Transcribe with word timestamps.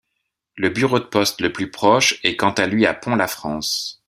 Le 0.55 0.69
bureau 0.69 0.97
de 0.97 1.03
poste 1.03 1.41
le 1.41 1.53
plus 1.53 1.69
proche 1.69 2.19
est 2.23 2.35
quant 2.35 2.53
à 2.53 2.65
lui 2.65 2.87
à 2.87 2.95
Pont-Lafrance. 2.95 3.99